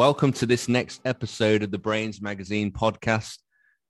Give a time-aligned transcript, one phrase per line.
[0.00, 3.36] Welcome to this next episode of the Brainz Magazine podcast.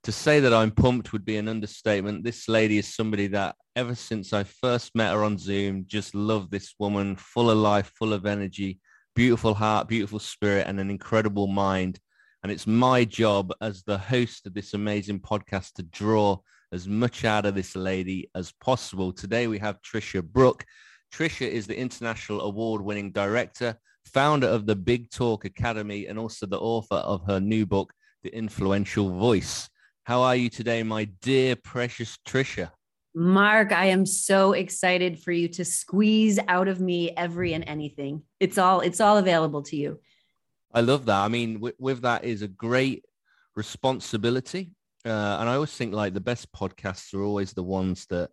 [0.03, 2.25] To say that I'm pumped would be an understatement.
[2.25, 6.51] This lady is somebody that ever since I first met her on Zoom, just love
[6.51, 8.81] this woman, full of life, full of energy,
[9.15, 12.01] beautiful heart, beautiful spirit, and an incredible mind.
[12.43, 16.39] And it's my job as the host of this amazing podcast to draw
[16.73, 19.13] as much out of this lady as possible.
[19.13, 20.65] Today we have Tricia Brouk.
[21.15, 26.59] Tricia is the international award-winning director founder of the Big Talk Academy and also the
[26.59, 29.69] author of her new book, The Influential Voice.
[30.05, 32.71] How are you today, my dear, precious Tricia?
[33.15, 38.23] Mark, I am so excited for you to squeeze out of me every and anything.
[38.39, 40.01] It's all it's all available to you.
[40.73, 41.19] I love that.
[41.25, 43.05] I mean, with, with that is a great
[43.57, 44.73] responsibility.
[45.05, 48.31] Uh, and I always think like the best podcasts are always the ones that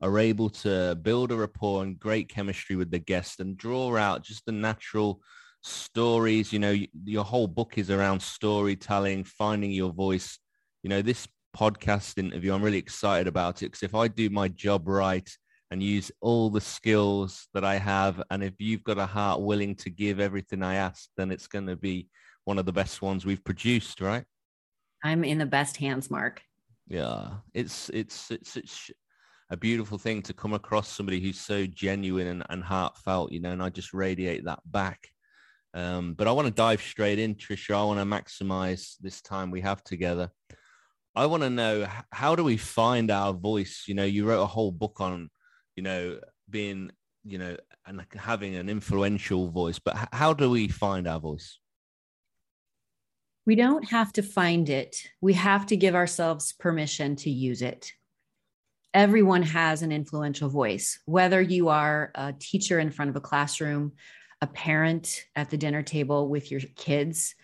[0.00, 4.22] are able to build a rapport and great chemistry with the guest and draw out
[4.22, 5.20] just the natural
[5.62, 6.52] stories.
[6.52, 10.38] You know, your whole book is around storytelling, finding your voice.
[10.82, 14.48] You know, this podcast interview, I'm really excited about it because if I do my
[14.48, 15.28] job right
[15.70, 19.74] and use all the skills that I have, and if you've got a heart willing
[19.76, 22.08] to give everything I ask, then it's going to be
[22.44, 24.24] one of the best ones we've produced, right?
[25.04, 26.42] I'm in the best hands, Mark.
[26.88, 28.90] Yeah, it's it's it's it's
[29.50, 33.50] a beautiful thing to come across somebody who's so genuine and, and heartfelt, you know,
[33.50, 35.08] and I just radiate that back.
[35.74, 37.76] Um, but I want to dive straight in, Tricia.
[37.76, 40.30] I want to maximize this time we have together.
[41.14, 43.84] I want to know how do we find our voice?
[43.86, 45.30] You know, you wrote a whole book on,
[45.76, 46.90] you know, being,
[47.24, 47.56] you know,
[47.86, 51.58] and having an influential voice, but how do we find our voice?
[53.46, 54.96] We don't have to find it.
[55.22, 57.92] We have to give ourselves permission to use it
[58.94, 63.92] everyone has an influential voice, whether you are a teacher in front of a classroom,
[64.40, 67.34] a parent at the dinner table with your kids,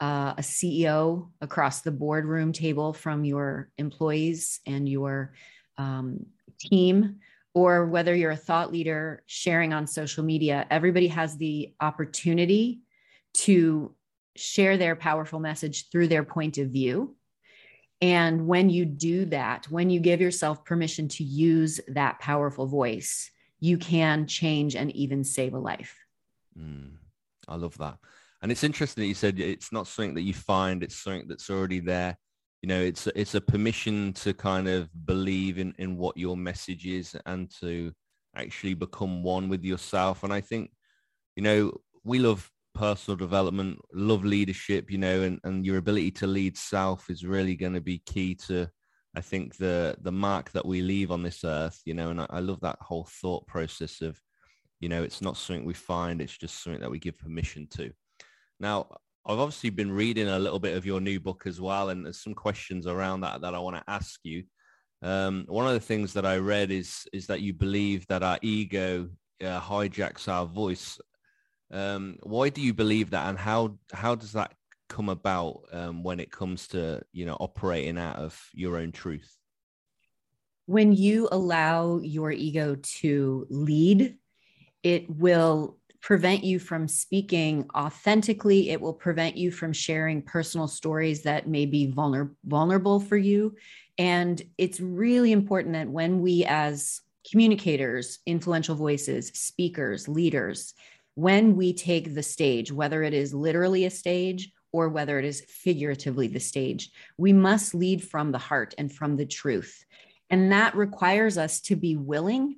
[0.00, 5.32] uh, a CEO across the boardroom table from your employees and your
[5.78, 6.26] um,
[6.58, 7.16] team,
[7.54, 12.80] or whether you're a thought leader sharing on social media, everybody has the opportunity
[13.34, 13.94] to
[14.36, 17.14] share their powerful message through their point of view
[18.02, 23.30] and when you do that, when you give yourself permission to use that powerful voice,
[23.60, 25.96] you can change and even save a life.
[26.58, 26.96] Mm,
[27.46, 27.98] I love that.
[28.42, 31.48] And it's interesting that you said it's not something that you find, it's something that's
[31.48, 32.18] already there.
[32.60, 36.86] You know, it's it's a permission to kind of believe in, in what your message
[36.86, 37.92] is and to
[38.34, 40.24] actually become one with yourself.
[40.24, 40.72] And I think,
[41.36, 46.26] you know, we love personal development, love leadership, you know, and, and your ability to
[46.26, 48.68] lead self is really going to be key to,
[49.14, 52.26] I think, the the mark that we leave on this earth, you know, and I,
[52.30, 54.20] I love that whole thought process of,
[54.80, 57.92] you know, it's not something we find, it's just something that we give permission to.
[58.58, 58.86] Now,
[59.26, 62.22] I've obviously been reading a little bit of your new book as well, and there's
[62.22, 64.44] some questions around that that I want to ask you.
[65.02, 68.38] Um, one of the things that I read is is that you believe that our
[68.42, 69.08] ego
[69.42, 70.98] uh, hijacks our voice
[71.72, 74.54] um, why do you believe that, and how how does that
[74.88, 79.36] come about um, when it comes to you know operating out of your own truth?
[80.66, 84.16] When you allow your ego to lead,
[84.82, 88.70] it will prevent you from speaking authentically.
[88.70, 93.54] It will prevent you from sharing personal stories that may be vulner- vulnerable for you.
[93.98, 97.00] And it's really important that when we, as
[97.30, 100.74] communicators, influential voices, speakers, leaders,
[101.14, 105.44] when we take the stage, whether it is literally a stage or whether it is
[105.48, 109.84] figuratively the stage, we must lead from the heart and from the truth.
[110.30, 112.56] And that requires us to be willing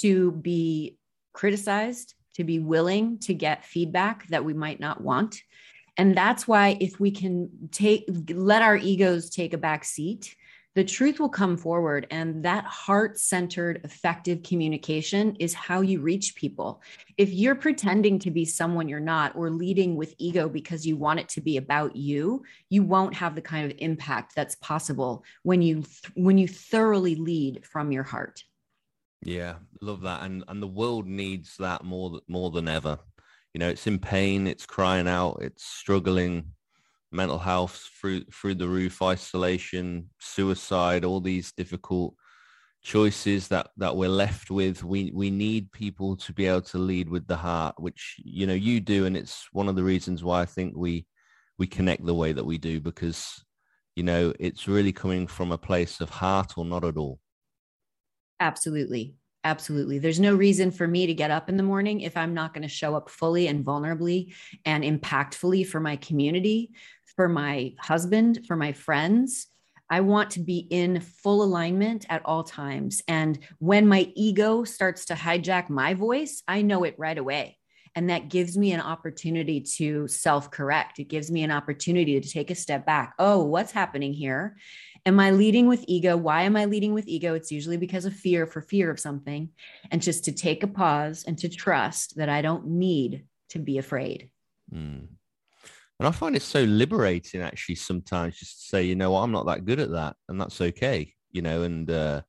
[0.00, 0.96] to be
[1.32, 5.40] criticized, to be willing to get feedback that we might not want.
[5.96, 10.34] And that's why if we can take let our egos take a back seat
[10.74, 12.06] the truth will come forward.
[12.10, 16.82] And that heart centered, effective communication is how you reach people.
[17.18, 21.20] If you're pretending to be someone you're not or leading with ego because you want
[21.20, 25.60] it to be about you, you won't have the kind of impact that's possible when
[25.60, 25.84] you
[26.14, 28.42] when you thoroughly lead from your heart.
[29.24, 30.22] Yeah, love that.
[30.22, 32.98] And and the world needs that more more than ever.
[33.54, 36.52] you know, it's in pain, it's crying out, it's struggling,
[37.12, 42.14] mental health through through the roof, isolation, suicide, all these difficult
[42.82, 44.82] choices that that we're left with.
[44.82, 48.54] We we need people to be able to lead with the heart which you know
[48.54, 51.06] you do and it's one of the reasons why i think we
[51.58, 53.44] we connect the way that we do because
[53.94, 57.20] you know it's really coming from a place of heart or not at all.
[58.40, 59.14] Absolutely.
[59.44, 59.98] Absolutely.
[59.98, 62.62] There's no reason for me to get up in the morning if i'm not going
[62.62, 66.70] to show up fully and vulnerably and impactfully for my community
[67.16, 69.48] for my husband for my friends
[69.92, 73.02] I want to be in full alignment at all times.
[73.08, 77.58] And when my ego starts to hijack my voice, I know it right away.
[77.94, 80.98] And that gives me an opportunity to self correct.
[80.98, 83.12] It gives me an opportunity to take a step back.
[83.18, 84.56] Oh, what's happening here?
[85.04, 86.16] Am I leading with ego?
[86.16, 87.34] Why am I leading with ego?
[87.34, 89.50] It's usually because of fear, for fear of something.
[89.90, 93.76] And just to take a pause and to trust that I don't need to be
[93.76, 94.30] afraid.
[94.72, 95.08] Mm.
[95.98, 99.46] And I find it so liberating actually sometimes just to say, you know, I'm not
[99.46, 102.22] that good at that and that's okay, you know, and uh,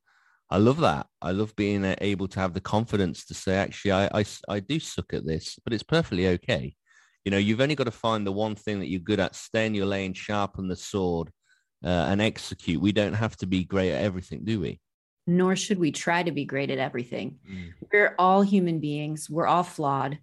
[0.50, 1.06] I love that.
[1.20, 4.78] I love being able to have the confidence to say, actually, I, I, I do
[4.78, 6.76] suck at this, but it's perfectly okay.
[7.24, 9.66] You know, you've only got to find the one thing that you're good at, stay
[9.66, 11.30] in your lane, sharpen the sword
[11.84, 12.80] uh, and execute.
[12.80, 14.80] We don't have to be great at everything, do we?
[15.26, 17.38] Nor should we try to be great at everything.
[17.50, 17.72] Mm.
[17.90, 19.30] We're all human beings.
[19.30, 20.18] We're all flawed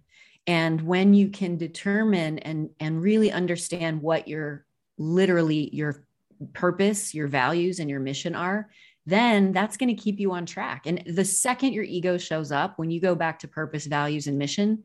[0.46, 4.64] and when you can determine and and really understand what your
[4.98, 6.04] literally your
[6.52, 8.68] purpose your values and your mission are
[9.06, 10.86] then that's going to keep you on track.
[10.86, 14.38] And the second your ego shows up when you go back to purpose values and
[14.38, 14.84] mission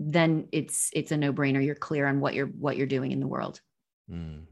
[0.00, 1.64] then it's it's a no-brainer.
[1.64, 3.60] You're clear on what you're what you're doing in the world.
[4.10, 4.44] Mm.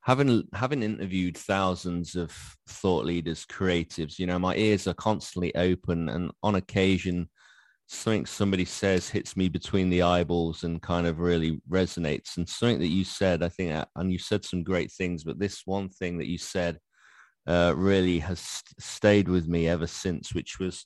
[0.00, 2.30] having having interviewed thousands of
[2.68, 7.26] thought leaders creatives you know my ears are constantly open and on occasion
[7.88, 12.36] something somebody says hits me between the eyeballs and kind of really resonates.
[12.36, 15.38] And something that you said, I think, uh, and you said some great things, but
[15.38, 16.78] this one thing that you said
[17.46, 20.84] uh, really has st- stayed with me ever since, which was,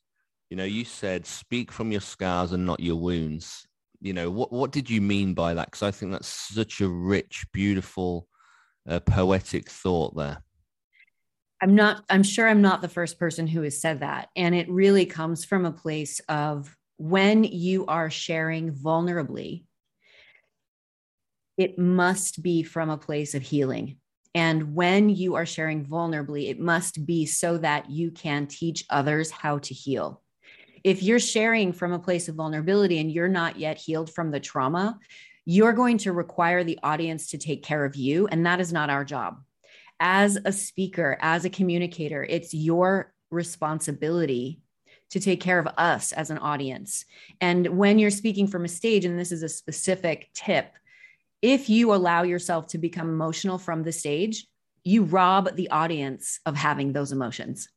[0.48, 3.66] you know, you said, speak from your scars and not your wounds.
[4.00, 5.66] You know, what, what did you mean by that?
[5.66, 8.28] Because I think that's such a rich, beautiful,
[8.88, 10.44] uh, poetic thought there.
[11.60, 14.28] I'm not, I'm sure I'm not the first person who has said that.
[14.36, 19.64] And it really comes from a place of when you are sharing vulnerably,
[21.56, 23.96] it must be from a place of healing.
[24.36, 29.32] And when you are sharing vulnerably, it must be so that you can teach others
[29.32, 30.22] how to heal.
[30.84, 34.38] If you're sharing from a place of vulnerability and you're not yet healed from the
[34.38, 34.96] trauma,
[35.44, 38.28] you're going to require the audience to take care of you.
[38.28, 39.42] And that is not our job.
[39.98, 44.61] As a speaker, as a communicator, it's your responsibility
[45.12, 47.04] to take care of us as an audience.
[47.40, 50.72] And when you're speaking from a stage, and this is a specific tip,
[51.42, 54.46] if you allow yourself to become emotional from the stage,
[54.84, 57.68] you rob the audience of having those emotions.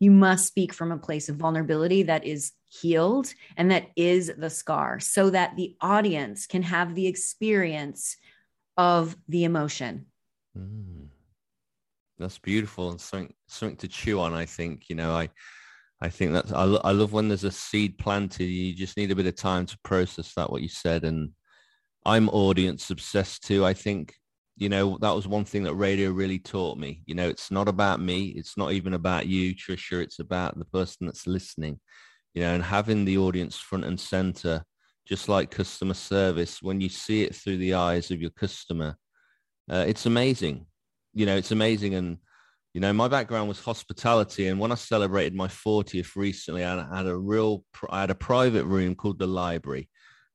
[0.00, 4.50] You must speak from a place of vulnerability that is healed and that is the
[4.50, 8.16] scar so that the audience can have the experience
[8.76, 10.06] of the emotion.
[10.58, 11.08] Mm.
[12.18, 14.34] That's beautiful and something, something to chew on.
[14.34, 15.30] I think, you know, I,
[16.02, 18.44] I think that's I, I love when there's a seed planted.
[18.44, 21.30] You just need a bit of time to process that what you said, and
[22.06, 23.64] I'm audience obsessed too.
[23.64, 24.14] I think
[24.56, 27.02] you know that was one thing that radio really taught me.
[27.06, 28.28] You know, it's not about me.
[28.28, 30.02] It's not even about you, Tricia.
[30.02, 31.80] It's about the person that's listening.
[32.34, 34.64] You know, and having the audience front and center,
[35.06, 36.62] just like customer service.
[36.62, 38.96] When you see it through the eyes of your customer,
[39.70, 40.66] uh, it's amazing.
[41.12, 42.18] You know, it's amazing and
[42.72, 47.06] you know, my background was hospitality, and when I celebrated my 40th recently, I had
[47.06, 49.88] a real, I had a private room called the library,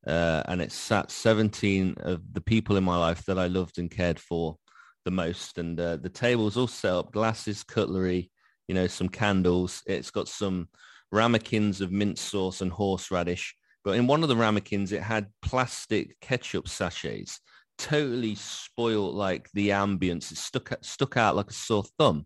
[0.05, 3.89] uh, and it sat 17 of the people in my life that I loved and
[3.89, 4.57] cared for
[5.05, 5.57] the most.
[5.57, 8.31] And uh, the tables all set up, glasses, cutlery,
[8.67, 9.81] you know, some candles.
[9.85, 10.67] It's got some
[11.11, 13.55] ramekins of mint sauce and horseradish.
[13.83, 17.39] But in one of the ramekins, it had plastic ketchup sachets
[17.77, 20.31] totally spoiled like the ambience.
[20.31, 22.25] It stuck stuck out like a sore thumb.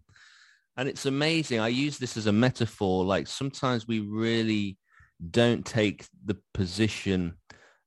[0.78, 1.60] And it's amazing.
[1.60, 3.04] I use this as a metaphor.
[3.04, 4.78] Like sometimes we really
[5.32, 7.34] don't take the position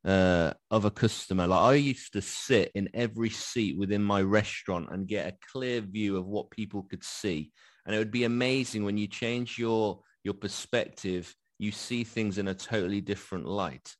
[0.04, 1.46] uh, of a customer.
[1.46, 5.80] Like I used to sit in every seat within my restaurant and get a clear
[5.80, 7.52] view of what people could see.
[7.86, 12.48] And it would be amazing when you change your your perspective, you see things in
[12.48, 13.94] a totally different light.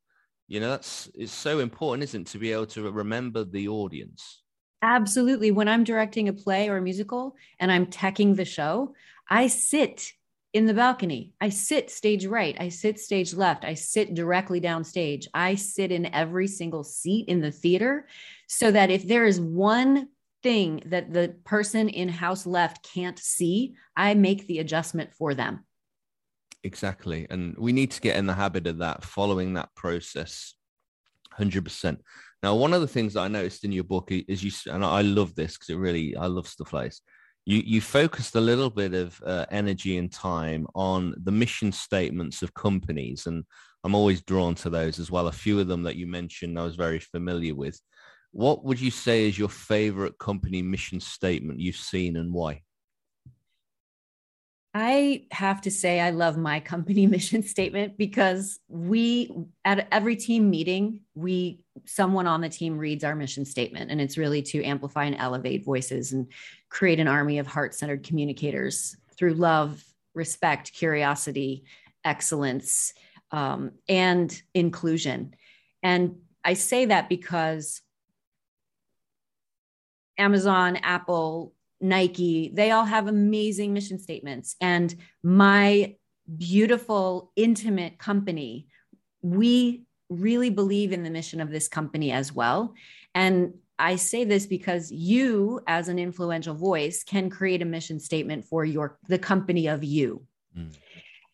[0.53, 4.43] You know, that's it's so important, isn't it, to be able to remember the audience?
[4.83, 5.51] Absolutely.
[5.51, 8.95] When I'm directing a play or a musical and I'm teching the show,
[9.31, 10.13] I sit
[10.53, 11.33] in the balcony.
[11.41, 12.55] I sit stage right.
[12.61, 13.65] I sit stage left.
[13.65, 15.27] I sit directly downstage.
[15.33, 18.07] I sit in every single seat in the theater
[18.47, 20.09] so that if there is one
[20.43, 25.65] thing that the person in house left can't see, I make the adjustment for them.
[26.65, 27.27] Exactly.
[27.29, 30.55] And we need to get in the habit of that, following that process
[31.39, 31.99] 100%.
[32.43, 35.03] Now, one of the things that I noticed in your book is you, and I
[35.03, 37.01] love this because it really, I love stuff like this.
[37.45, 42.43] You, you focused a little bit of uh, energy and time on the mission statements
[42.43, 43.27] of companies.
[43.27, 43.45] And
[43.83, 45.27] I'm always drawn to those as well.
[45.27, 47.81] A few of them that you mentioned, I was very familiar with.
[48.31, 52.63] What would you say is your favorite company mission statement you've seen and why?
[54.75, 59.31] I have to say, I love my company mission statement because we,
[59.65, 64.17] at every team meeting, we, someone on the team reads our mission statement, and it's
[64.17, 66.33] really to amplify and elevate voices and
[66.71, 71.65] create an army of heart centered communicators through love, respect, curiosity,
[72.05, 72.95] excellence,
[73.31, 75.35] um, and inclusion.
[75.83, 77.83] And I say that because
[80.19, 81.53] Amazon, Apple,
[81.83, 84.57] Nike, they all have amazing mission statements.
[84.61, 85.97] And my
[86.39, 88.69] beautiful, intimate company,
[89.21, 92.75] we really believe in the mission of this company as well.
[93.15, 98.45] And I say this because you, as an influential voice, can create a mission statement
[98.45, 100.23] for your the company of you.
[100.57, 100.73] Mm.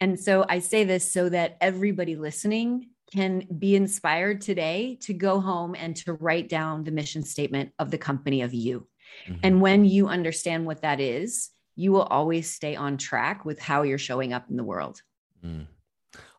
[0.00, 5.40] And so I say this so that everybody listening can be inspired today to go
[5.40, 8.86] home and to write down the mission statement of the company of you.
[9.26, 9.40] Mm-hmm.
[9.42, 13.82] And when you understand what that is, you will always stay on track with how
[13.82, 15.00] you're showing up in the world.
[15.44, 15.66] Mm.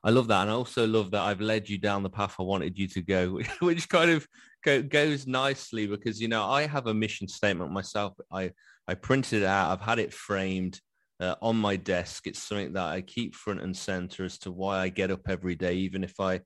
[0.03, 0.41] I love that.
[0.41, 3.01] And I also love that I've led you down the path I wanted you to
[3.01, 4.27] go, which kind of
[4.63, 8.13] go, goes nicely because, you know, I have a mission statement myself.
[8.31, 8.51] I,
[8.87, 9.71] I printed it out.
[9.71, 10.79] I've had it framed
[11.19, 12.27] uh, on my desk.
[12.27, 15.55] It's something that I keep front and center as to why I get up every
[15.55, 16.41] day, even if I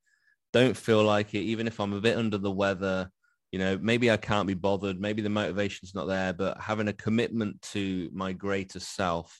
[0.51, 3.09] don't feel like it, even if I'm a bit under the weather,
[3.53, 4.99] you know, maybe I can't be bothered.
[4.99, 9.39] Maybe the motivation's not there, but having a commitment to my greater self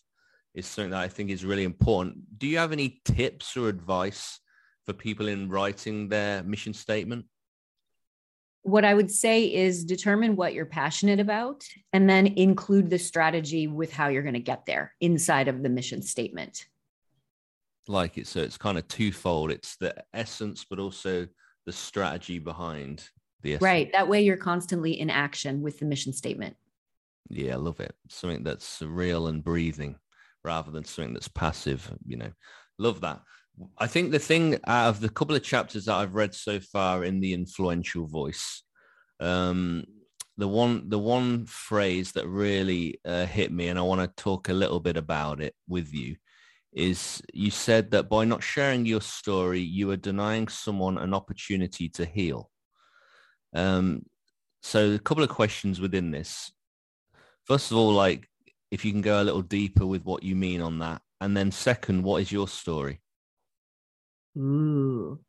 [0.54, 2.18] is something that I think is really important.
[2.38, 4.40] Do you have any tips or advice
[4.86, 7.26] for people in writing their mission statement?
[8.62, 13.66] What I would say is determine what you're passionate about and then include the strategy
[13.66, 16.68] with how you're going to get there inside of the mission statement.
[17.88, 18.28] Like it.
[18.28, 19.50] So it's kind of twofold.
[19.50, 21.28] It's the essence, but also
[21.66, 23.10] the strategy behind
[23.44, 26.56] the right that way you're constantly in action with the mission statement.
[27.30, 27.96] Yeah i love it.
[28.10, 29.98] Something that's real and breathing
[30.44, 32.32] rather than something that's passive you know.
[32.80, 33.22] Love that.
[33.78, 37.04] I think the thing out of the couple of chapters that i've read so far
[37.04, 38.64] in the influential voice
[39.20, 39.84] um
[40.38, 44.50] the one the one phrase that really uh, hit me and i want to talk
[44.50, 46.16] a little bit about it with you
[46.72, 51.88] is you said that by not sharing your story you are denying someone an opportunity
[51.88, 52.50] to heal
[53.54, 54.06] um,
[54.62, 56.52] so a couple of questions within this.
[57.46, 58.30] First of all, like
[58.72, 61.02] if you can go a little deeper with what you mean on that.
[61.22, 63.02] And then second, what is your story?
[64.36, 65.20] Ooh.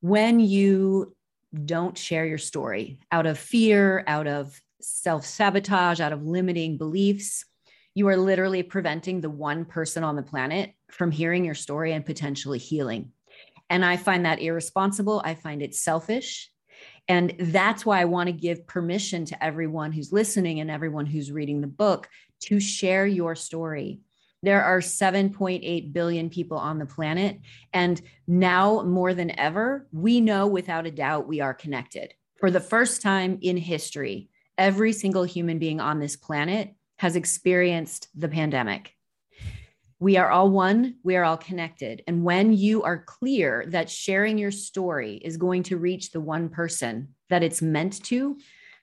[0.00, 1.16] When you
[1.64, 7.44] don't share your story out of fear, out of self-sabotage, out of limiting beliefs,
[7.96, 12.06] you are literally preventing the one person on the planet from hearing your story and
[12.06, 13.10] potentially healing.
[13.68, 15.20] And I find that irresponsible.
[15.24, 16.50] I find it selfish.
[17.10, 21.32] And that's why I want to give permission to everyone who's listening and everyone who's
[21.32, 22.08] reading the book
[22.42, 23.98] to share your story.
[24.44, 27.40] There are 7.8 billion people on the planet.
[27.72, 32.14] And now more than ever, we know without a doubt we are connected.
[32.38, 38.06] For the first time in history, every single human being on this planet has experienced
[38.14, 38.94] the pandemic
[40.00, 42.02] we are all one, we are all connected.
[42.06, 46.48] And when you are clear that sharing your story is going to reach the one
[46.48, 48.38] person that it's meant to,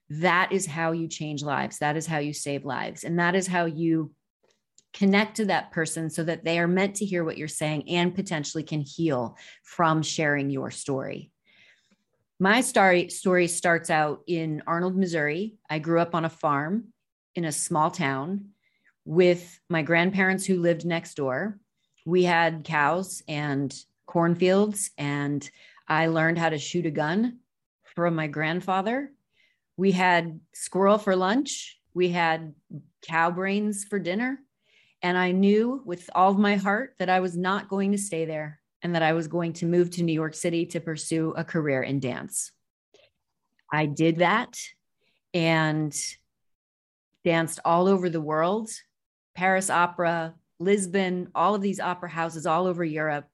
[0.09, 1.79] that is how you change lives.
[1.79, 3.03] That is how you save lives.
[3.03, 4.13] And that is how you
[4.93, 8.15] connect to that person so that they are meant to hear what you're saying and
[8.15, 11.31] potentially can heal from sharing your story.
[12.39, 15.55] My story story starts out in Arnold, Missouri.
[15.67, 16.93] I grew up on a farm
[17.33, 18.50] in a small town
[19.07, 21.57] with my grandparents who lived next door.
[22.05, 23.73] We had cows and
[24.05, 25.49] cornfields, and
[25.87, 27.39] I learned how to shoot a gun
[27.95, 29.11] from my grandfather.
[29.77, 31.79] We had squirrel for lunch.
[31.93, 32.53] We had
[33.01, 34.39] cow brains for dinner.
[35.01, 38.25] And I knew with all of my heart that I was not going to stay
[38.25, 41.45] there and that I was going to move to New York City to pursue a
[41.45, 42.51] career in dance.
[43.71, 44.59] I did that
[45.33, 45.95] and
[47.23, 48.69] danced all over the world
[49.38, 53.27] Paris Opera, Lisbon, all of these opera houses all over Europe,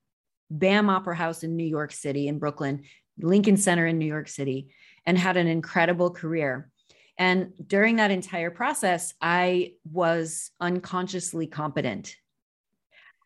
[0.52, 2.84] BAM Opera House in New York City, in Brooklyn,
[3.18, 4.68] Lincoln Center in New York City,
[5.06, 6.70] and had an incredible career.
[7.18, 12.18] And during that entire process, I was unconsciously competent.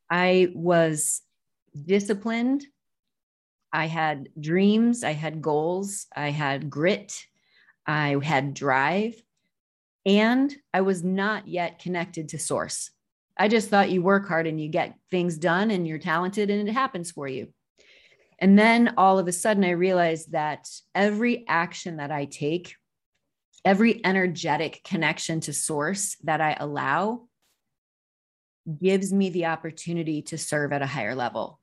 [0.07, 1.24] I was
[1.84, 2.63] disciplined.
[3.74, 5.03] I had dreams.
[5.03, 6.05] I had goals.
[6.15, 7.25] I had grit.
[7.88, 9.15] I had drive.
[10.07, 12.89] And I was not yet connected to source.
[13.37, 16.67] I just thought you work hard and you get things done and you're talented and
[16.67, 17.49] it happens for you.
[18.39, 22.75] And then all of a sudden, I realized that every action that I take,
[23.65, 27.27] every energetic connection to source that I allow,
[28.81, 31.59] gives me the opportunity to serve at a higher level.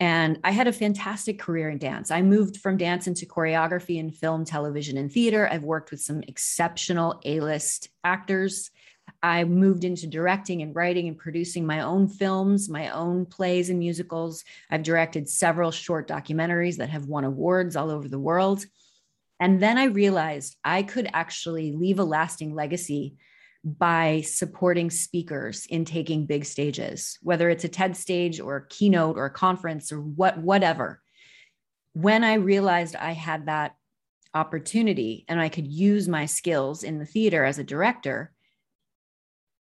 [0.00, 2.10] And I had a fantastic career in dance.
[2.10, 5.48] I moved from dance into choreography and film, television, and theater.
[5.50, 8.70] I've worked with some exceptional A list actors.
[9.22, 13.78] I moved into directing and writing and producing my own films, my own plays and
[13.78, 14.44] musicals.
[14.70, 18.66] I've directed several short documentaries that have won awards all over the world.
[19.40, 23.16] And then I realized I could actually leave a lasting legacy
[23.64, 29.16] by supporting speakers in taking big stages, whether it's a TED stage or a keynote
[29.16, 31.00] or a conference or what whatever.
[31.94, 33.74] When I realized I had that
[34.34, 38.32] opportunity and I could use my skills in the theater as a director,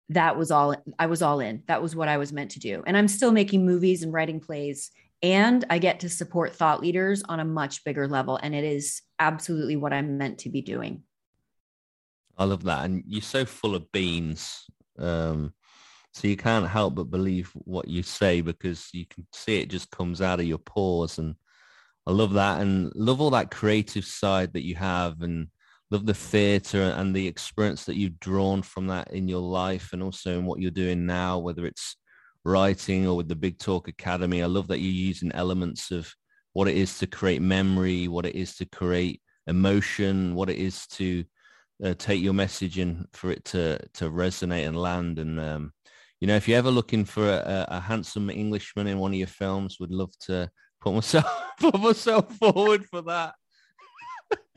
[0.10, 1.64] that was all I was all in.
[1.68, 2.84] That was what I was meant to do.
[2.88, 4.92] And I'm still making movies and writing plays
[5.22, 9.02] and I get to support thought leaders on a much bigger level and it is
[9.20, 11.04] absolutely what I'm meant to be doing.
[12.40, 12.86] I love that.
[12.86, 14.66] And you're so full of beans.
[14.98, 15.54] Um,
[16.14, 19.92] so you can't help but believe what you say because you can see it just
[19.92, 21.20] comes out of your pores.
[21.20, 21.36] And
[22.08, 25.50] I love that and love all that creative side that you have and
[25.92, 30.02] love the theatre and the experience that you've drawn from that in your life and
[30.02, 31.98] also in what you're doing now, whether it's
[32.46, 34.42] writing or with the Big Talk Academy.
[34.42, 36.12] I love that you're using elements of
[36.54, 40.88] what it is to create memory, what it is to create emotion, what it is
[40.88, 41.26] to
[41.84, 45.20] uh, take your message and for it to to resonate and land.
[45.20, 45.74] And um,
[46.20, 49.28] you know, if you're ever looking for a, a, handsome Englishman in one of your
[49.28, 50.50] films, would love to
[50.82, 53.36] put myself put myself forward for that.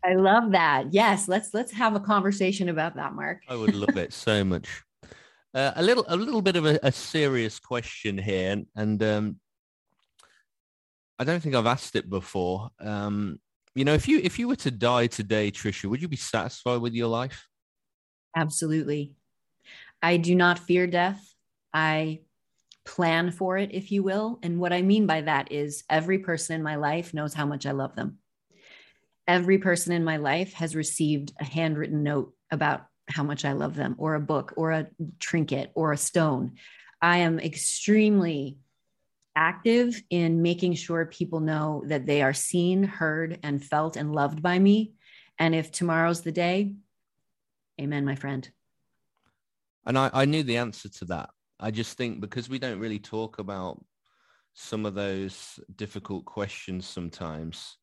[0.05, 0.93] I love that.
[0.93, 3.43] Yes, let's let's have a conversation about that, Mark.
[3.49, 4.69] I would love it so much.
[5.55, 9.37] Uh, a little a little bit of a, a serious question here, and, and um,
[11.19, 12.71] I don't think I've asked it before.
[12.81, 13.39] Um,
[13.75, 16.81] you know, if you if you were to die today, Tricia, would you be satisfied
[16.81, 17.47] with your life?
[18.37, 19.15] Absolutely.
[20.03, 21.35] I do not fear death.
[21.73, 22.21] I
[22.85, 24.39] plan for it, if you will.
[24.43, 27.67] And what I mean by that is every person in my life knows how much
[27.67, 28.19] I love them.
[29.29, 33.75] Every person in my life has received a handwritten note about how much I love
[33.75, 36.53] them, or a book, or a trinket, or a stone.
[37.01, 38.59] I am extremely
[39.35, 44.43] active in making sure people know that they are seen, heard, and felt and loved
[44.43, 44.93] by me.
[45.39, 46.75] And if tomorrow's the day,
[47.81, 48.49] amen, my friend.
[49.87, 51.31] And I, I knew the answer to that.
[51.59, 53.83] I just think because we don't really talk about
[54.55, 57.77] some of those difficult questions sometimes,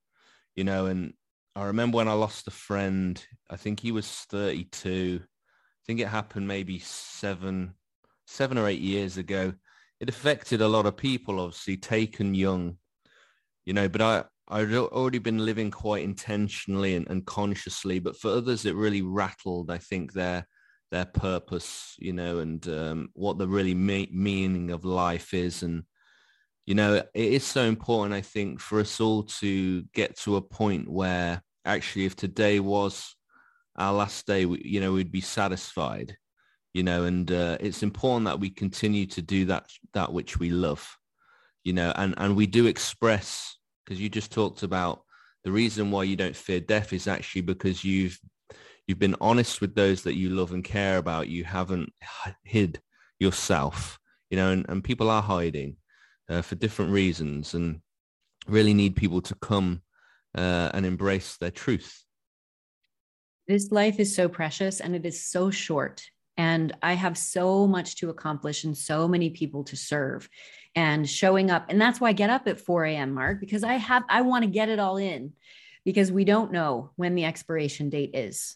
[0.55, 1.13] you know, and
[1.55, 5.19] I remember when I lost a friend, I think he was 32.
[5.21, 5.25] I
[5.85, 7.73] think it happened maybe seven,
[8.27, 9.53] seven or eight years ago
[9.99, 12.77] it affected a lot of people, obviously taken young,
[13.65, 18.31] you know, but I, I'd already been living quite intentionally and, and consciously, but for
[18.31, 20.47] others, it really rattled, I think, their,
[20.91, 25.63] their purpose, you know, and um, what the really me- meaning of life is.
[25.63, 25.83] And,
[26.65, 30.41] you know, it is so important, I think, for us all to get to a
[30.41, 33.15] point where actually if today was
[33.75, 36.15] our last day, you know, we'd be satisfied
[36.73, 40.49] you know, and uh, it's important that we continue to do that, that which we
[40.49, 40.97] love,
[41.63, 45.01] you know, and, and we do express, because you just talked about
[45.43, 48.19] the reason why you don't fear death is actually because you've,
[48.87, 51.29] you've been honest with those that you love and care about.
[51.29, 51.91] You haven't
[52.43, 52.81] hid
[53.19, 53.97] yourself,
[54.29, 55.77] you know, and, and people are hiding
[56.29, 57.81] uh, for different reasons and
[58.47, 59.81] really need people to come
[60.37, 62.03] uh, and embrace their truth.
[63.47, 66.03] This life is so precious and it is so short
[66.39, 70.29] and I have so much to accomplish and so many people to serve
[70.73, 71.65] and showing up.
[71.67, 74.45] And that's why I get up at 4 a.m., Mark, because I have, I want
[74.45, 75.33] to get it all in
[75.83, 78.55] because we don't know when the expiration date is.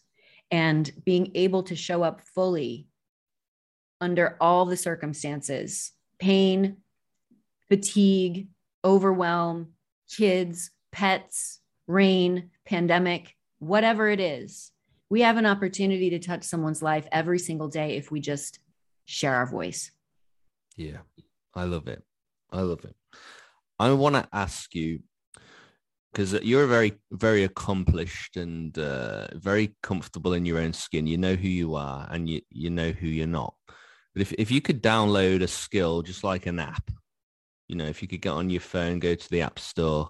[0.50, 2.88] And being able to show up fully
[4.00, 6.78] under all the circumstances, pain,
[7.67, 8.48] fatigue,
[8.86, 9.74] overwhelm,
[10.10, 14.72] kids, pets, rain, pandemic, whatever it is,
[15.13, 18.58] we have an opportunity to touch someone's life every single day if we just
[19.06, 19.91] share our voice.
[20.76, 21.02] Yeah,
[21.54, 22.02] I love it.
[22.52, 22.95] I love it.
[23.78, 25.02] I want to ask you
[26.12, 31.06] because you're very, very accomplished and uh, very comfortable in your own skin.
[31.06, 33.54] You know who you are and you, you know who you're not.
[34.15, 36.89] But if, if you could download a skill just like an app,
[37.67, 40.10] you know, if you could get on your phone, go to the app store,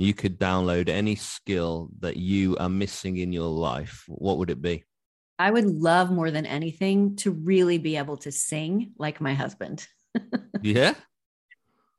[0.00, 4.62] you could download any skill that you are missing in your life, what would it
[4.62, 4.84] be?
[5.38, 9.86] I would love more than anything to really be able to sing like my husband.
[10.62, 10.94] yeah.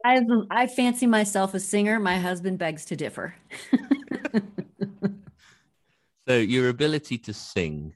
[0.03, 1.99] I I fancy myself a singer.
[1.99, 3.35] My husband begs to differ.
[6.27, 7.93] so your ability to sing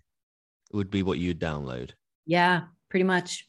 [0.71, 1.91] would be what you download.
[2.27, 3.47] Yeah, pretty much.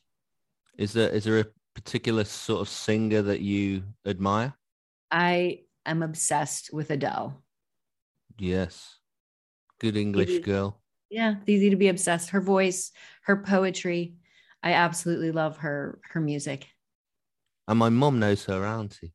[0.78, 4.54] Is there is there a particular sort of singer that you admire?
[5.10, 7.42] I am obsessed with Adele.
[8.38, 8.98] Yes.
[9.80, 10.80] Good English girl.
[11.10, 12.30] Yeah, it's easy to be obsessed.
[12.30, 14.16] Her voice, her poetry.
[14.62, 16.66] I absolutely love her her music.
[17.68, 19.12] And my mom knows her auntie.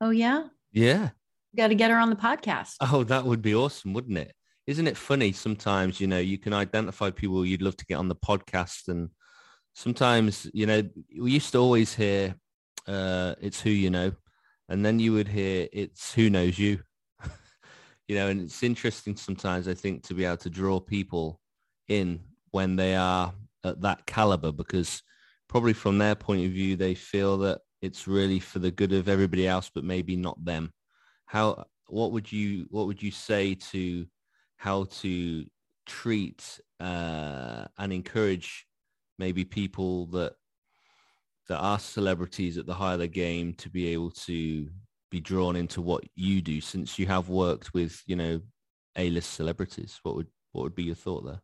[0.00, 0.44] Oh yeah?
[0.72, 1.10] Yeah.
[1.56, 2.74] Got to get her on the podcast.
[2.80, 4.34] Oh, that would be awesome, wouldn't it?
[4.66, 8.08] Isn't it funny sometimes, you know, you can identify people you'd love to get on
[8.08, 9.10] the podcast and
[9.74, 10.82] sometimes, you know,
[11.20, 12.34] we used to always hear
[12.86, 14.12] uh it's who you know
[14.68, 16.80] and then you would hear it's who knows you.
[18.08, 21.40] you know, and it's interesting sometimes I think to be able to draw people
[21.88, 23.32] in when they are
[23.64, 25.02] at that caliber because
[25.48, 29.08] probably from their point of view, they feel that it's really for the good of
[29.08, 30.72] everybody else, but maybe not them.
[31.26, 34.06] How, what would you, what would you say to
[34.56, 35.44] how to
[35.86, 38.66] treat uh, and encourage
[39.18, 40.34] maybe people that
[41.48, 44.68] that are celebrities at the higher the game to be able to
[45.10, 48.40] be drawn into what you do since you have worked with you know
[48.96, 51.40] a-list celebrities what would what would be your thought there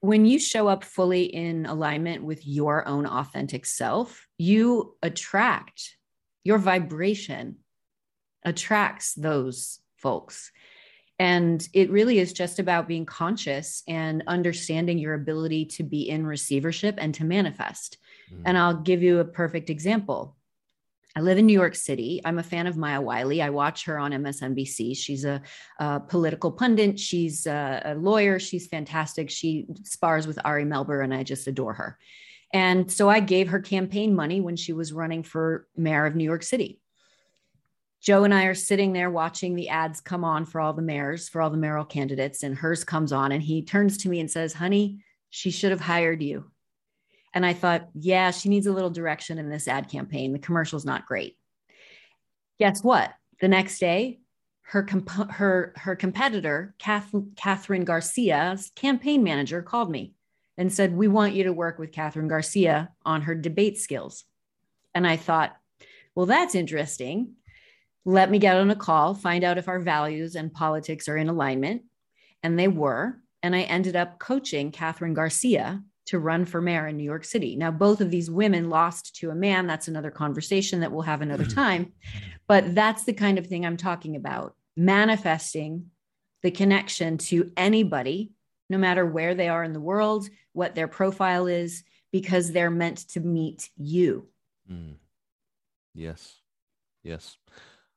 [0.00, 5.96] when you show up fully in alignment with your own authentic self, you attract
[6.42, 7.58] your vibration
[8.44, 10.50] attracts those folks.
[11.18, 16.26] And it really is just about being conscious and understanding your ability to be in
[16.26, 17.98] receivership and to manifest.
[18.32, 18.42] Mm.
[18.46, 20.36] And I'll give you a perfect example.
[21.14, 22.22] I live in New York City.
[22.24, 23.42] I'm a fan of Maya Wiley.
[23.42, 24.96] I watch her on MSNBC.
[24.96, 25.42] She's a,
[25.78, 26.98] a political pundit.
[26.98, 28.38] She's a, a, lawyer.
[28.38, 29.28] She's fantastic.
[29.28, 31.98] She spars with Ari Melber, and I just adore her.
[32.54, 36.24] And so I gave her campaign money when she was running for mayor of New
[36.24, 36.80] York City.
[38.00, 41.28] Joe and I are sitting there watching the ads come on for all the mayors,
[41.28, 43.32] for all the mayoral candidates, and hers comes on.
[43.32, 46.50] And he turns to me and says, Honey, she should have hired you.
[47.34, 50.32] And I thought, yeah, she needs a little direction in this ad campaign.
[50.32, 51.36] The commercial's not great.
[52.58, 53.12] Guess what?
[53.40, 54.20] The next day,
[54.62, 60.14] her comp- her her competitor, Kath- Kathryn Garcia's campaign manager, called me
[60.56, 64.24] and said, "We want you to work with Kathryn Garcia on her debate skills."
[64.94, 65.56] And I thought,
[66.14, 67.34] well, that's interesting.
[68.04, 71.28] Let me get on a call, find out if our values and politics are in
[71.28, 71.82] alignment.
[72.42, 73.20] And they were.
[73.42, 77.56] And I ended up coaching Kathryn Garcia to run for mayor in New York City.
[77.56, 79.66] Now, both of these women lost to a man.
[79.66, 81.60] That's another conversation that we'll have another mm-hmm.
[81.60, 81.92] time.
[82.48, 85.86] But that's the kind of thing I'm talking about manifesting
[86.42, 88.32] the connection to anybody,
[88.68, 93.08] no matter where they are in the world, what their profile is, because they're meant
[93.10, 94.26] to meet you.
[94.70, 94.96] Mm.
[95.94, 96.34] Yes.
[97.02, 97.36] Yes.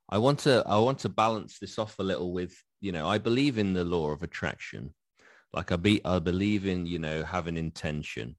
[0.10, 3.18] I want to I want to balance this off a little with, you know, I
[3.18, 4.94] believe in the law of attraction
[5.56, 8.36] like I be I believe in you know having intention,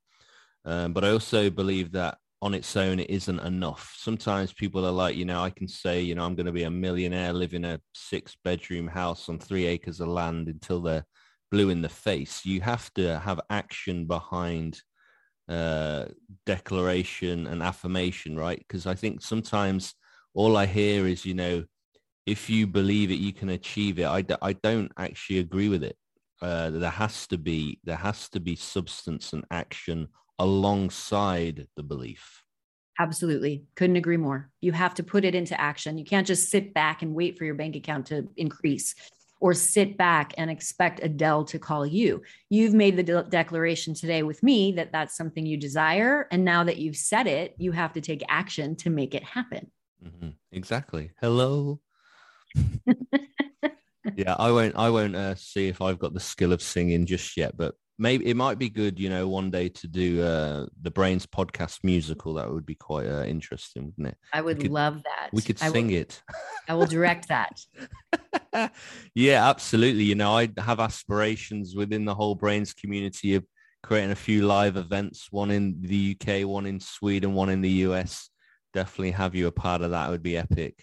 [0.64, 3.94] um, but I also believe that on its own it isn't enough.
[3.98, 6.64] Sometimes people are like, you know, I can say, you know, I'm going to be
[6.64, 11.07] a millionaire, live in a six bedroom house on three acres of land until they're
[11.50, 12.44] blue in the face.
[12.44, 14.83] You have to have action behind
[15.48, 16.07] uh,
[16.44, 18.59] declaration and affirmation, right?
[18.59, 19.94] Because I think sometimes
[20.35, 21.64] all I hear is, you know,
[22.26, 24.07] if you believe it, you can achieve it.
[24.07, 25.96] I d- I don't actually agree with it
[26.42, 32.42] uh, there has to be there has to be substance and action alongside the belief.
[32.99, 33.64] Absolutely.
[33.75, 34.51] Couldn't agree more.
[34.61, 35.99] You have to put it into action.
[35.99, 38.94] You can't just sit back and wait for your bank account to increase
[39.38, 42.22] or sit back and expect adele to call you.
[42.49, 46.27] You've made the de- declaration today with me that that's something you desire.
[46.31, 49.70] And now that you've said it you have to take action to make it happen.
[50.03, 50.31] Mm-hmm.
[50.53, 51.11] exactly.
[51.20, 51.81] Hello
[54.16, 54.77] yeah, I won't.
[54.77, 58.27] I won't uh, see if I've got the skill of singing just yet, but maybe
[58.27, 62.35] it might be good, you know, one day to do uh, the Brainz podcast musical.
[62.35, 64.16] That would be quite uh, interesting, wouldn't it?
[64.33, 65.31] I would could, love that.
[65.33, 66.23] We could I sing will, it.
[66.69, 67.61] I will direct that.
[69.14, 70.05] yeah, absolutely.
[70.05, 73.45] You know, I have aspirations within the whole Brainz community of
[73.83, 77.71] creating a few live events, one in the UK, one in Sweden, one in the
[77.71, 78.31] US.
[78.75, 80.09] Definitely have you a part of that.
[80.09, 80.83] It would be epic.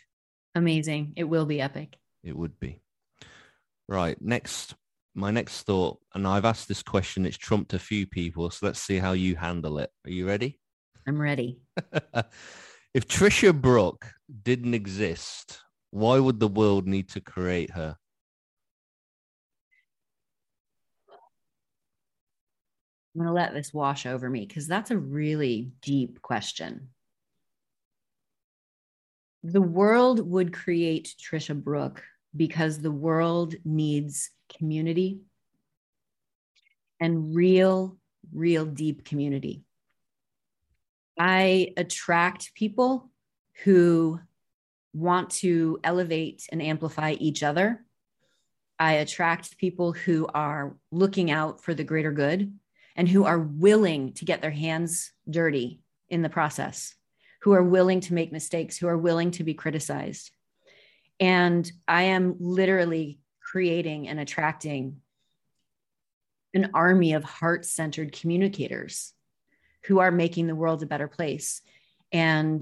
[0.55, 1.13] Amazing.
[1.15, 1.97] It will be epic.
[2.23, 2.82] It would be.
[3.87, 4.19] Right.
[4.21, 4.75] Next,
[5.15, 8.49] my next thought, and I've asked this question, it's trumped a few people.
[8.49, 9.89] So let's see how you handle it.
[10.05, 10.59] Are you ready?
[11.07, 11.59] I'm ready.
[12.93, 14.05] if Tricia Brouk
[14.43, 15.59] didn't exist,
[15.91, 17.97] why would the world need to create her?
[23.15, 26.89] I'm going to let this wash over me because that's a really deep question.
[29.43, 32.01] The world would create Tricia Brouk
[32.35, 35.19] because the world needs community
[36.99, 37.97] and real,
[38.33, 39.63] real deep community.
[41.19, 43.11] I attract people
[43.63, 44.19] who
[44.93, 47.83] want to elevate and amplify each other.
[48.79, 52.57] I attract people who are looking out for the greater good
[52.95, 56.95] and who are willing to get their hands dirty in the process,
[57.41, 60.31] who are willing to make mistakes, who are willing to be criticized.
[61.23, 64.97] And I am literally creating and attracting
[66.53, 69.13] an army of heart centered communicators
[69.85, 71.61] who are making the world a better place.
[72.11, 72.61] And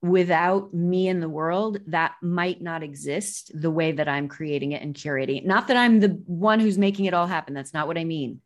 [0.00, 4.80] without me in the world, that might not exist the way that I'm creating it
[4.80, 5.44] and curating it.
[5.44, 7.52] Not that I'm the one who's making it all happen.
[7.52, 8.40] That's not what I mean.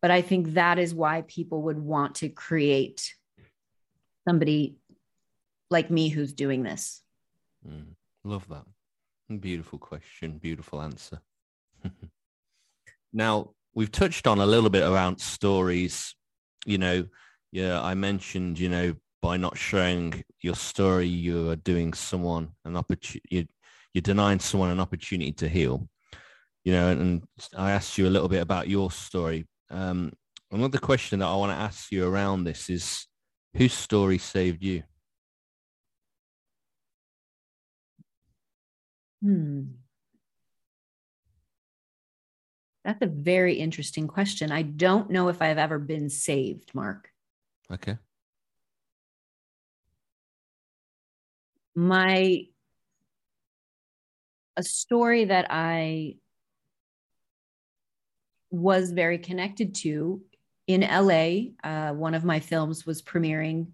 [0.00, 3.14] But I think that is why people would want to create
[4.26, 4.78] somebody
[5.68, 7.02] like me who's doing this.
[7.68, 7.88] Mm,
[8.24, 8.64] love that.
[9.28, 10.38] Beautiful question.
[10.38, 11.20] Beautiful answer.
[13.12, 16.14] now, we've touched on a little bit around stories.
[16.64, 17.06] You know,
[17.50, 22.76] yeah, I mentioned, you know, by not sharing your story, you are doing someone an
[22.76, 23.44] opportunity, you're,
[23.92, 25.88] you're denying someone an opportunity to heal.
[26.64, 27.22] You know, and
[27.56, 30.12] I asked you a little bit about your story, um,
[30.52, 33.06] another question that I want to ask you around this is,
[33.54, 34.82] whose story saved you?
[39.22, 39.62] Hmm.
[42.84, 44.52] That's a very interesting question.
[44.52, 47.10] I don't know if I've ever been saved, Mark.
[47.70, 47.98] Okay.
[51.74, 52.46] My
[54.56, 56.16] a story that I
[58.50, 60.22] was very connected to
[60.66, 61.52] in LA.
[61.62, 63.68] Uh, one of my films was premiering,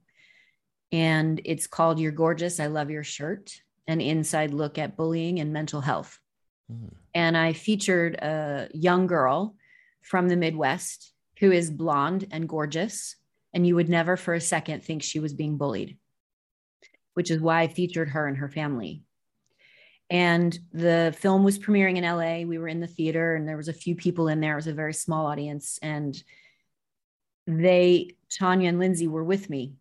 [0.91, 3.53] and it's called You're Gorgeous, I Love Your Shirt,
[3.87, 6.21] an inside look at bullying and mental health.
[6.71, 6.95] Mm.
[7.15, 9.57] And I featured a young girl
[10.03, 13.17] from the Midwest who is blonde and gorgeous.
[13.55, 15.99] And you would never for a second think she was being bullied,
[17.15, 19.03] which is why I featured her and her family.
[20.09, 22.47] And the film was premiering in LA.
[22.47, 24.53] We were in the theater and there was a few people in there.
[24.53, 25.79] It was a very small audience.
[25.83, 26.23] And
[27.47, 29.75] they, Tanya and Lindsay, were with me.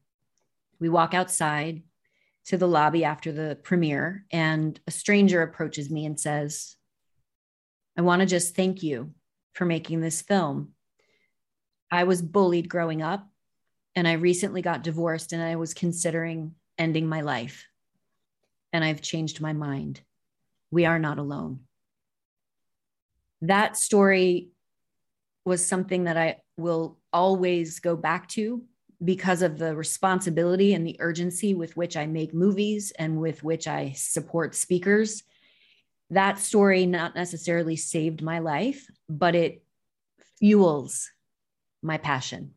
[0.80, 1.84] We walk outside
[2.46, 6.76] to the lobby after the premiere, and a stranger approaches me and says,
[7.98, 9.14] I want to just thank you
[9.54, 10.74] for making this film.
[11.92, 13.30] I was bullied growing up,
[13.96, 17.66] and I recently got divorced, and I was considering ending my life.
[18.74, 20.02] And I've changed my mind
[20.72, 21.60] we are not alone.
[23.42, 24.50] That story
[25.44, 28.64] was something that I will always go back to
[29.04, 33.68] because of the responsibility and the urgency with which I make movies and with which
[33.68, 35.24] I support speakers.
[36.10, 39.64] That story not necessarily saved my life, but it
[40.38, 41.10] fuels
[41.82, 42.54] my passion.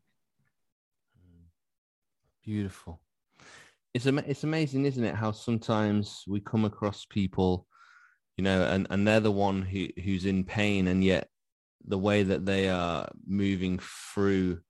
[2.45, 3.01] Beautiful.
[3.95, 5.15] It's, am- it's amazing, isn't it?
[5.15, 7.67] How sometimes we come across people
[8.37, 11.29] you know, and, and they're the one who, who's in pain and yet
[11.87, 14.61] the way that they are moving through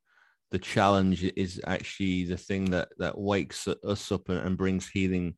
[0.55, 5.35] the challenge is actually the thing that, that wakes us up and, and brings healing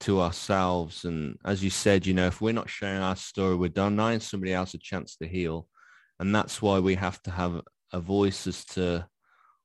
[0.00, 1.04] to ourselves.
[1.04, 4.52] And as you said, you know, if we're not sharing our story, we're denying somebody
[4.52, 5.68] else a chance to heal.
[6.18, 7.60] And that's why we have to have
[7.92, 9.06] a voice as to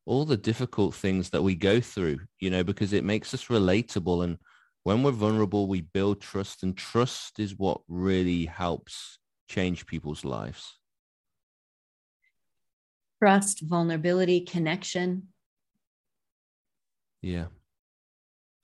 [0.06, 4.24] all the difficult things that we go through, you know, because it makes us relatable
[4.24, 4.38] and
[4.84, 9.18] when we're vulnerable, we build trust and trust is what really helps
[9.50, 10.78] change people's lives.
[13.24, 15.30] Trust, vulnerability, connection.
[17.22, 17.46] Yeah.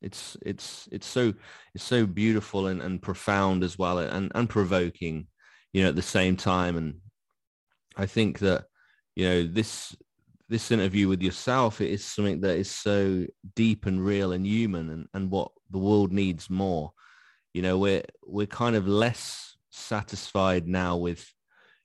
[0.02, 1.34] It's it's it's so
[1.74, 5.28] it's so beautiful and, and profound as well and, and provoking,
[5.72, 6.76] you know, at the same time.
[6.76, 6.96] And
[7.96, 8.66] I think that,
[9.16, 9.96] you know, this
[10.50, 15.08] this interview with yourself is something that is so deep and real and human and,
[15.14, 16.92] and what the world needs more.
[17.54, 21.26] You know, we're we're kind of less satisfied now with,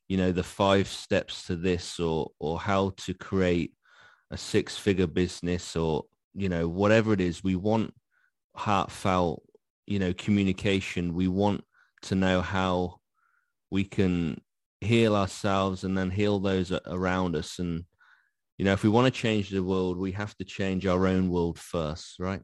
[0.09, 3.73] you know, the five steps to this or, or how to create
[4.31, 7.95] a six figure business or, you know, whatever it is, we want
[8.55, 9.43] heartfelt,
[9.87, 11.15] you know, communication.
[11.15, 11.65] We want
[12.03, 13.01] to know how
[13.71, 14.41] we can
[14.81, 17.59] heal ourselves and then heal those around us.
[17.59, 17.85] And,
[18.59, 21.31] you know, if we want to change the world, we have to change our own
[21.31, 22.43] world first, right?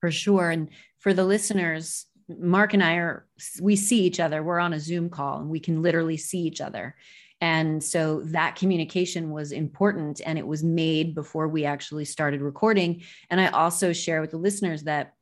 [0.00, 0.50] For sure.
[0.50, 0.68] And
[0.98, 2.06] for the listeners,
[2.40, 3.26] Mark and I are,
[3.60, 4.42] we see each other.
[4.42, 6.94] We're on a Zoom call and we can literally see each other.
[7.40, 13.02] And so that communication was important and it was made before we actually started recording.
[13.30, 15.14] And I also share with the listeners that,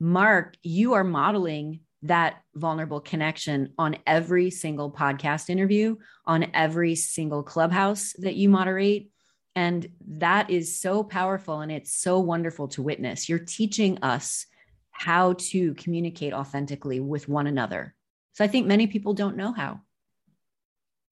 [0.00, 7.44] Mark, you are modeling that vulnerable connection on every single podcast interview, on every single
[7.44, 9.10] clubhouse that you moderate.
[9.54, 13.28] And that is so powerful and it's so wonderful to witness.
[13.28, 14.46] You're teaching us
[14.98, 17.94] how to communicate authentically with one another.
[18.32, 19.80] So I think many people don't know how.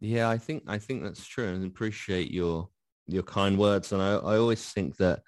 [0.01, 2.69] Yeah, I think I think that's true, and appreciate your
[3.07, 3.93] your kind words.
[3.93, 5.23] And I, I always think that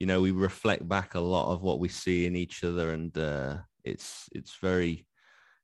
[0.00, 3.16] you know we reflect back a lot of what we see in each other, and
[3.18, 5.06] uh, it's it's very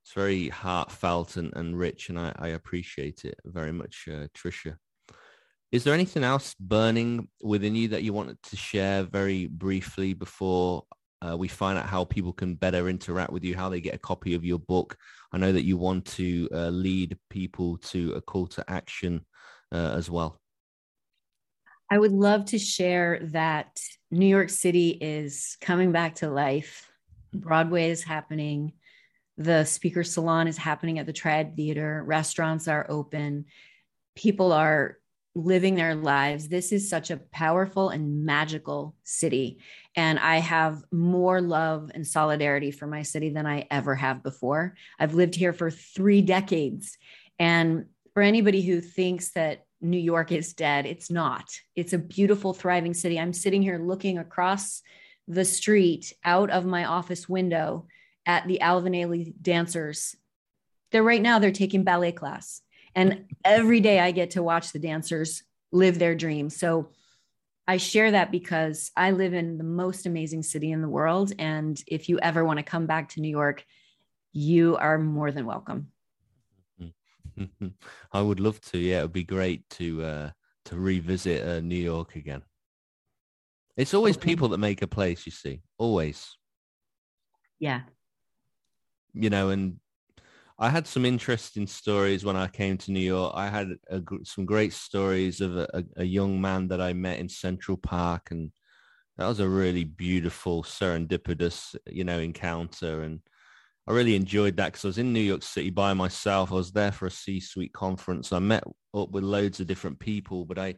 [0.02, 4.76] it's very heartfelt and, and rich, and I, I appreciate it very much, uh, Tricia.
[5.72, 10.84] Is there anything else burning within you that you wanted to share very briefly before
[11.22, 13.98] uh, we find out how people can better interact with you, how they get a
[13.98, 14.96] copy of your book.
[15.33, 19.24] I know that you want to uh, lead people to a call to action
[19.72, 20.40] uh, as well.
[21.90, 23.80] I would love to share that
[24.11, 26.88] New York City is coming back to life.
[27.35, 28.72] Broadway is happening.
[29.37, 32.02] The speaker salon is happening at the Triad Theater.
[32.06, 33.46] Restaurants are open.
[34.14, 34.99] People are
[35.34, 36.48] living their lives.
[36.48, 39.58] This is such a powerful and magical city.
[39.96, 44.74] And I have more love and solidarity for my city than I ever have before.
[44.98, 46.98] I've lived here for three decades.
[47.38, 51.48] And for anybody who thinks that New York is dead, it's not.
[51.76, 53.18] It's a beautiful, thriving city.
[53.18, 54.82] I'm sitting here looking across
[55.28, 57.86] the street out of my office window
[58.26, 60.16] at the Alvin Ailey dancers.
[60.90, 62.62] They're right now, they're taking ballet class.
[62.94, 66.57] And every day I get to watch the dancers live their dreams.
[66.57, 66.90] So
[67.66, 71.33] I share that because I live in the most amazing city in the world.
[71.38, 73.64] And if you ever want to come back to New York,
[74.33, 75.92] you are more than welcome.
[78.12, 78.79] I would love to.
[78.79, 80.31] Yeah, it would be great to uh,
[80.66, 82.42] to revisit uh, New York again.
[83.76, 84.26] It's always okay.
[84.26, 86.37] people that make a place, you see, always.
[87.59, 87.83] Yeah.
[89.14, 89.79] You know, and
[90.62, 93.33] I had some interesting stories when I came to New York.
[93.35, 97.31] I had a, some great stories of a, a, young man that I met in
[97.31, 98.53] Central Park, and
[99.16, 103.05] that was a really beautiful, serendipitous, you know, encounter.
[103.05, 103.20] And
[103.88, 106.53] I really enjoyed that because I was in New York City by myself.
[106.53, 108.31] I was there for a C-suite conference.
[108.31, 110.75] I met up with loads of different people, but I,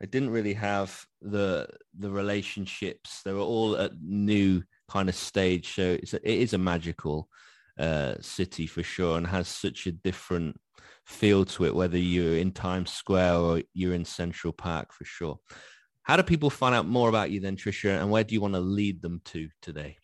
[0.00, 1.66] I didn't really have the
[1.98, 3.22] the relationships.
[3.24, 7.28] They were all at new kind of stage, so it's a, it is a magical
[7.78, 10.58] uh, city for sure and has such a different
[11.06, 15.38] feel to it, whether you're in Times Square or you're in Central Park for sure.
[16.02, 18.54] How do people find out more about you then, Tricia, and where do you want
[18.54, 19.96] to lead them to today?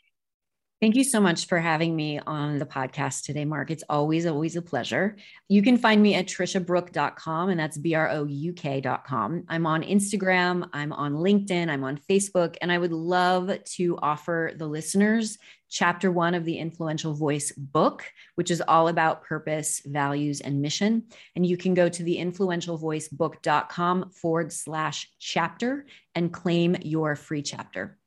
[0.81, 3.71] Thank you so much for having me on the podcast today, Mark.
[3.71, 5.15] It's always, always a pleasure.
[5.47, 9.45] You can find me at triciabrouk.com, and that's B R O U K.com.
[9.47, 14.53] I'm on Instagram, I'm on LinkedIn, I'm on Facebook, and I would love to offer
[14.57, 15.37] the listeners
[15.69, 21.05] chapter one of the Influential Voice book, which is all about purpose, values, and mission.
[21.37, 28.00] And you can go to the influentialvoicebook.com forward slash chapter and claim your free chapter.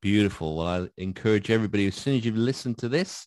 [0.00, 0.58] Beautiful.
[0.58, 3.26] Well, I encourage everybody, as soon as you've listened to this,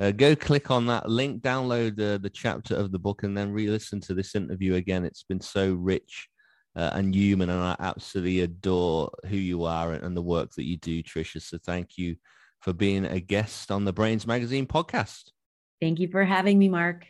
[0.00, 3.52] uh, go click on that link, download uh, the chapter of the book, and then
[3.52, 5.04] re-listen to this interview again.
[5.04, 6.28] It's been so rich
[6.74, 10.66] uh, and human, and I absolutely adore who you are and, and the work that
[10.66, 11.40] you do, Tricia.
[11.40, 12.16] So thank you
[12.60, 15.30] for being a guest on the Brainz Magazine podcast.
[15.80, 17.06] Thank you for having me, Mark.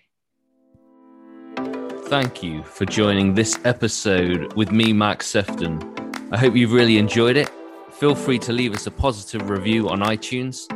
[2.09, 5.83] Thank you for joining this episode with me, Mark Sephton.
[6.31, 7.51] I hope you've really enjoyed it
[7.99, 10.71] Feel free to leave us a positive review on iTunes,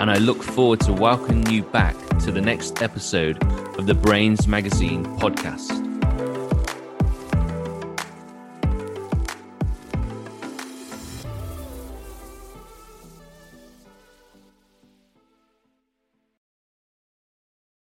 [0.00, 3.42] and I look forward to welcoming you back to the next episode
[3.76, 5.87] of the Brainz Magazine podcast.